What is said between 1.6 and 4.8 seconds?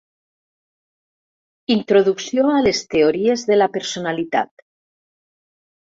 Introducció a les Teories de la Personalitat.